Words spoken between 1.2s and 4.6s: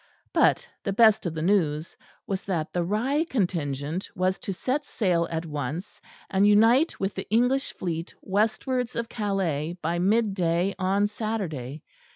of the news was that the Rye contingent was to